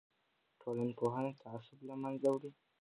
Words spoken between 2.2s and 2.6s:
وړي.